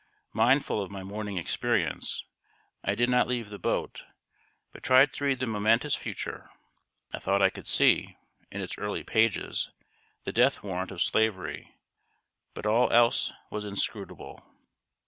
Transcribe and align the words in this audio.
Mindful 0.33 0.81
of 0.81 0.89
my 0.89 1.03
morning 1.03 1.37
experience, 1.37 2.23
I 2.83 2.95
did 2.95 3.07
not 3.07 3.27
leave 3.27 3.51
the 3.51 3.59
boat, 3.59 4.03
but 4.71 4.81
tried 4.81 5.13
to 5.13 5.23
read 5.25 5.37
the 5.37 5.45
momentous 5.45 5.93
Future. 5.93 6.49
I 7.13 7.19
thought 7.19 7.39
I 7.43 7.51
could 7.51 7.67
see, 7.67 8.17
in 8.51 8.61
its 8.61 8.79
early 8.79 9.03
pages, 9.03 9.71
the 10.23 10.33
death 10.33 10.63
warrant 10.63 10.89
of 10.89 11.03
Slavery; 11.03 11.75
but 12.55 12.65
all 12.65 12.91
else 12.91 13.31
was 13.51 13.63
inscrutable. 13.63 14.43